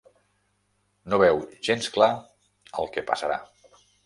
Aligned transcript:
No 1.13 1.19
veu 1.23 1.41
gens 1.69 1.91
clar 1.99 2.09
el 2.85 2.91
que 2.97 3.05
passarà. 3.13 3.39